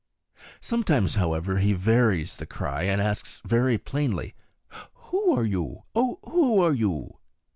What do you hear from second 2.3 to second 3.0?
the cry, and